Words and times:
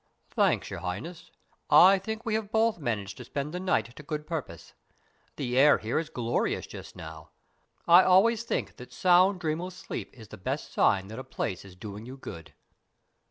"Thanks, 0.31 0.71
Your 0.71 0.79
Highness, 0.79 1.29
I 1.69 1.99
think 1.99 2.25
we 2.25 2.33
have 2.33 2.51
both 2.51 2.79
managed 2.79 3.17
to 3.17 3.23
spend 3.23 3.53
the 3.53 3.59
night 3.59 3.95
to 3.95 4.01
good 4.01 4.25
purpose. 4.25 4.73
The 5.35 5.55
air 5.59 5.77
here 5.77 5.99
is 5.99 6.09
glorious 6.09 6.65
just 6.65 6.95
now. 6.95 7.29
I 7.87 8.01
always 8.01 8.41
think 8.41 8.77
that 8.77 8.91
sound, 8.91 9.39
dreamless 9.41 9.75
sleep 9.75 10.09
is 10.15 10.29
the 10.29 10.37
best 10.37 10.73
sign 10.73 11.07
that 11.09 11.19
a 11.19 11.23
place 11.23 11.63
is 11.63 11.75
doing 11.75 12.07
you 12.07 12.17
good." 12.17 12.55